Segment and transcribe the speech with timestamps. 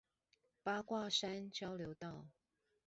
[0.63, 2.25] 八卦山交流道